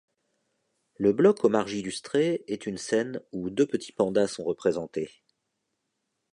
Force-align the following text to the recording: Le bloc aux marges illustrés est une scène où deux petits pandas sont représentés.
Le 0.97 1.13
bloc 1.13 1.45
aux 1.45 1.49
marges 1.49 1.75
illustrés 1.75 2.43
est 2.47 2.65
une 2.65 2.79
scène 2.79 3.21
où 3.31 3.51
deux 3.51 3.67
petits 3.67 3.91
pandas 3.91 4.25
sont 4.25 4.43
représentés. 4.43 5.21